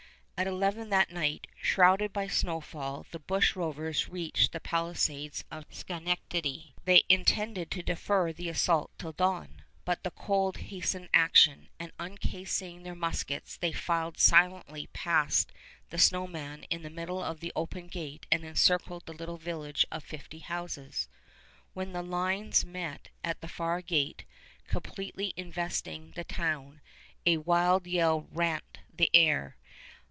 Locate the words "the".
2.25-2.31, 3.11-3.19, 4.53-4.59, 8.33-8.49, 10.03-10.09, 15.91-15.99, 16.81-16.89, 17.39-17.53, 19.05-19.13, 21.93-22.01, 23.41-23.47, 26.15-26.23, 28.91-29.11